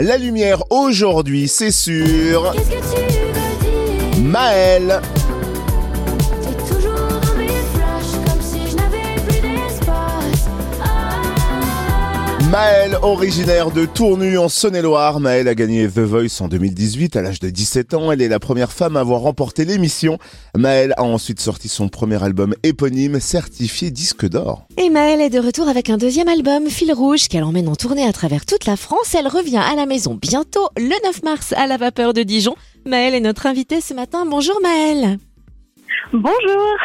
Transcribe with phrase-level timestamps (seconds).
[0.00, 4.22] La lumière aujourd'hui, c'est sur Qu'est-ce que tu veux dire?
[4.22, 5.00] Maël.
[12.50, 15.20] Maël, originaire de Tournu en Saône-et-Loire.
[15.20, 18.10] Maël a gagné The Voice en 2018 à l'âge de 17 ans.
[18.10, 20.18] Elle est la première femme à avoir remporté l'émission.
[20.56, 24.66] Maël a ensuite sorti son premier album éponyme certifié disque d'or.
[24.78, 28.06] Et Maëlle est de retour avec un deuxième album, Fil Rouge, qu'elle emmène en tournée
[28.06, 29.14] à travers toute la France.
[29.14, 32.56] Elle revient à la maison bientôt, le 9 mars, à la vapeur de Dijon.
[32.86, 34.24] Maëlle est notre invitée ce matin.
[34.24, 35.18] Bonjour Maëlle.
[36.12, 36.76] Bonjour.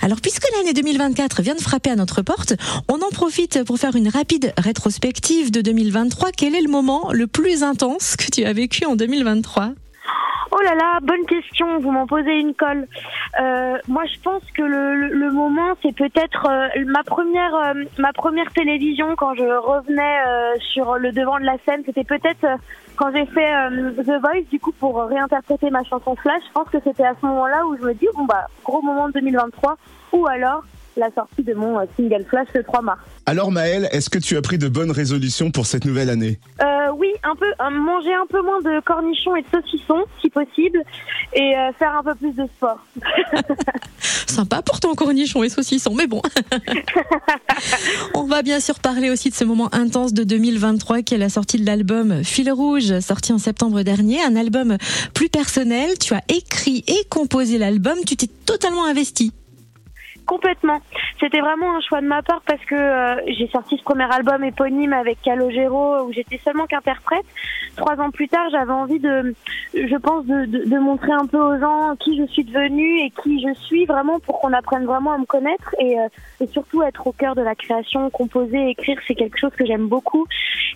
[0.00, 2.54] Alors, puisque l'année 2024 vient de frapper à notre porte,
[2.88, 6.30] on en profite pour faire une rapide rétrospective de 2023.
[6.32, 9.72] Quel est le moment le plus intense que tu as vécu en 2023
[10.54, 11.78] Oh là là, bonne question.
[11.78, 12.86] Vous m'en posez une colle.
[13.40, 18.52] Euh, moi, je pense que le, moment, c'est peut-être euh, ma première euh, ma première
[18.52, 21.82] télévision quand je revenais euh, sur le devant de la scène.
[21.86, 22.46] C'était peut-être
[22.96, 23.50] quand j'ai fait
[23.96, 26.42] The Voice, du coup, pour réinterpréter ma chanson Flash.
[26.48, 29.08] Je pense que c'était à ce moment-là où je me dis bon bah gros moment
[29.08, 29.76] de 2023,
[30.12, 30.64] ou alors
[30.96, 33.00] la sortie de mon euh, single Flash le 3 mars.
[33.24, 36.40] Alors Maëlle, est-ce que tu as pris de bonnes résolutions pour cette nouvelle année?
[36.60, 40.28] Euh, oui, un peu euh, manger un peu moins de cornichons et de saucissons, si
[40.28, 40.82] possible,
[41.32, 42.84] et euh, faire un peu plus de sport.
[44.00, 46.20] Sympa pour ton cornichon et saucisson, mais bon.
[48.14, 51.28] on va bien sûr parler aussi de ce moment intense de 2023 qui est la
[51.28, 54.22] sortie de l'album Fil Rouge, sorti en septembre dernier.
[54.24, 54.78] Un album
[55.14, 55.96] plus personnel.
[55.98, 57.98] Tu as écrit et composé l'album.
[58.06, 59.32] Tu t'es totalement investi.
[60.26, 60.80] Complètement.
[61.20, 64.44] C'était vraiment un choix de ma part parce que euh, j'ai sorti ce premier album
[64.44, 67.24] éponyme avec Calogero où j'étais seulement qu'interprète.
[67.76, 69.34] Trois ans plus tard, j'avais envie de,
[69.74, 73.10] je pense, de, de, de montrer un peu aux gens qui je suis devenue et
[73.22, 76.08] qui je suis vraiment pour qu'on apprenne vraiment à me connaître et, euh,
[76.40, 79.88] et surtout être au cœur de la création, composer, écrire, c'est quelque chose que j'aime
[79.88, 80.26] beaucoup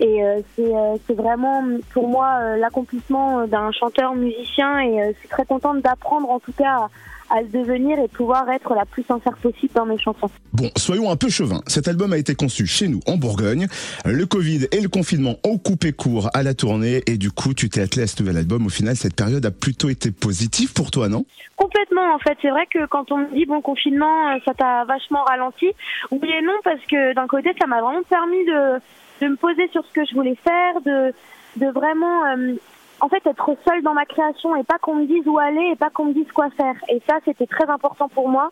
[0.01, 5.19] et euh, c'est euh, vraiment pour moi euh, l'accomplissement d'un chanteur musicien et euh, je
[5.21, 6.89] suis très contente d'apprendre en tout cas à,
[7.31, 10.31] à le devenir et pouvoir être la plus sincère possible dans mes chansons.
[10.53, 11.61] Bon, soyons un peu chauvins.
[11.67, 13.67] Cet album a été conçu chez nous, en Bourgogne.
[14.05, 17.69] Le Covid et le confinement ont coupé court à la tournée et du coup, tu
[17.69, 18.67] t'es attelé à ce nouvel album.
[18.67, 21.25] Au final, cette période a plutôt été positive pour toi, non?
[21.57, 22.37] Complètement, en fait.
[22.43, 25.67] C'est vrai que quand on me dit bon confinement, euh, ça t'a vachement ralenti.
[26.11, 28.79] Oui et non, parce que d'un côté, ça m'a vraiment permis de,
[29.23, 31.15] de me poser sur ce que je voulais faire, de,
[31.57, 32.55] de vraiment, euh,
[33.01, 35.77] en fait, être seule dans ma création et pas qu'on me dise où aller et
[35.77, 36.75] pas qu'on me dise quoi faire.
[36.89, 38.51] Et ça, c'était très important pour moi.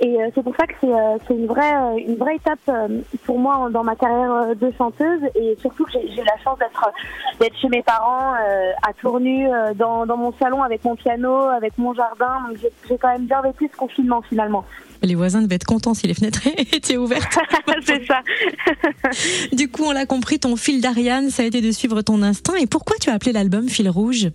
[0.00, 2.70] Et euh, c'est pour ça que c'est euh, une vraie euh, une vraie étape
[3.24, 6.90] pour moi dans ma carrière de chanteuse et surtout que j'ai la chance d'être
[7.60, 12.48] chez mes parents à Tournu dans dans mon salon avec mon piano avec mon jardin
[12.48, 12.58] donc
[12.88, 14.64] j'ai quand même bien vécu ce confinement finalement
[15.02, 17.38] Les voisins devaient être contents si les fenêtres étaient ouvertes.
[17.84, 18.22] c'est ça
[19.52, 22.56] Du coup, on l'a compris, ton fil d'Ariane, ça a été de suivre ton instinct.
[22.56, 24.28] Et pourquoi tu as appelé l'album Fil Rouge?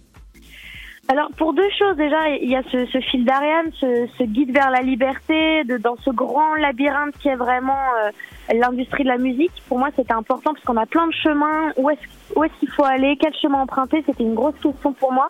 [1.08, 4.52] Alors pour deux choses déjà, il y a ce, ce fil d'Ariane, ce, ce guide
[4.52, 8.10] vers la liberté, de, dans ce grand labyrinthe qui est vraiment euh,
[8.56, 9.52] l'industrie de la musique.
[9.68, 11.72] Pour moi, c'était important parce qu'on a plein de chemins.
[11.78, 12.00] Où est-ce
[12.36, 13.18] où est-ce qu'il faut aller?
[13.22, 14.04] Quel chemin emprunter?
[14.08, 15.28] C'était une grosse question pour moi.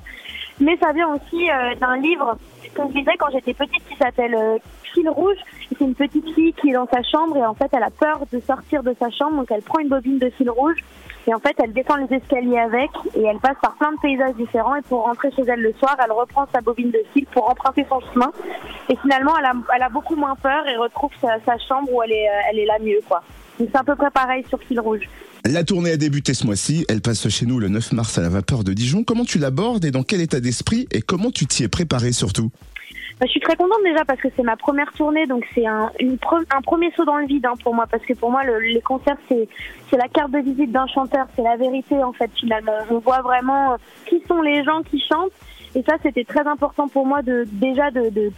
[0.59, 2.37] Mais ça vient aussi euh, d'un livre
[2.73, 4.57] que je lisais quand j'étais petite qui s'appelle euh,
[4.93, 5.37] Fil rouge.
[5.69, 8.21] C'est une petite fille qui est dans sa chambre et en fait elle a peur
[8.31, 10.77] de sortir de sa chambre donc elle prend une bobine de fil rouge
[11.27, 14.35] et en fait elle descend les escaliers avec et elle passe par plein de paysages
[14.35, 17.49] différents et pour rentrer chez elle le soir elle reprend sa bobine de fil pour
[17.49, 18.31] emprunter son chemin
[18.87, 22.11] et finalement elle a, elle a beaucoup moins peur et retrouve sa, chambre où elle
[22.11, 23.21] est, euh, elle est là mieux quoi.
[23.57, 25.07] C'est à peu près pareil sur fil rouge.
[25.45, 26.85] La tournée a débuté ce mois-ci.
[26.89, 29.03] Elle passe chez nous le 9 mars à la vapeur de Dijon.
[29.03, 32.49] Comment tu l'abordes et dans quel état d'esprit et comment tu t'y es préparé surtout
[33.19, 35.91] Bah, je suis très contente déjà parce que c'est ma première tournée, donc c'est un,
[35.99, 38.43] une pre- un premier saut dans le vide hein, pour moi, parce que pour moi
[38.43, 39.47] le- les concerts c'est
[39.97, 42.73] la carte de visite d'un chanteur, c'est la vérité en fait finalement.
[42.89, 43.77] On voit vraiment euh,
[44.07, 45.31] qui sont les gens qui chantent,
[45.75, 48.31] et ça c'était très important pour moi de déjà de de,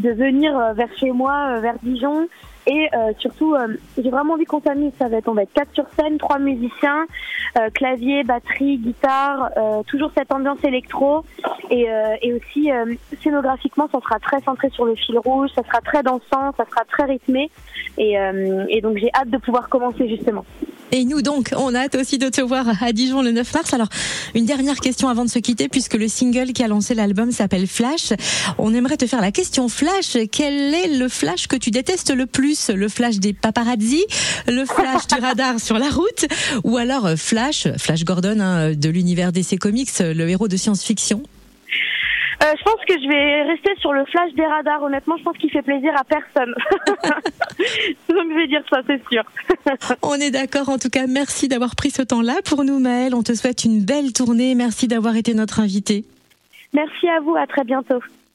[0.00, 2.26] de venir euh, vers chez moi, euh, vers Dijon.
[2.66, 4.92] Et euh, surtout, euh, j'ai vraiment envie qu'on s'amuse.
[4.98, 7.06] Ça va être, on va être quatre sur scène, trois musiciens,
[7.58, 11.24] euh, clavier, batterie, guitare, euh, toujours cette ambiance électro.
[11.70, 15.62] Et, euh, et aussi, euh, scénographiquement, ça sera très centré sur le fil rouge, ça
[15.62, 17.50] sera très dansant, ça sera très rythmé.
[17.98, 18.16] Et,
[18.68, 20.44] et donc, j'ai hâte de pouvoir commencer justement.
[20.96, 23.74] Et nous donc, on a hâte aussi de te voir à Dijon le 9 mars.
[23.74, 23.88] Alors,
[24.36, 27.66] une dernière question avant de se quitter, puisque le single qui a lancé l'album s'appelle
[27.66, 28.12] Flash.
[28.58, 30.16] On aimerait te faire la question Flash.
[30.30, 32.53] Quel est le flash que tu détestes le plus?
[32.74, 34.04] Le flash des paparazzi
[34.46, 36.26] Le flash du radar sur la route
[36.64, 41.22] Ou alors euh, Flash, Flash Gordon hein, de l'univers DC Comics, le héros de science-fiction
[42.42, 44.82] Euh, je pense que je vais rester sur le flash des radars.
[44.82, 46.52] Honnêtement, je pense qu'il fait plaisir à personne.
[48.08, 49.22] Donc je vais dire ça, c'est sûr.
[50.02, 50.68] On est d'accord.
[50.68, 53.14] En tout cas, merci d'avoir pris ce temps-là pour nous, Maëlle.
[53.14, 54.54] On te souhaite une belle tournée.
[54.54, 56.04] Merci d'avoir été notre invité.
[56.72, 58.00] Merci à vous, à très bientôt.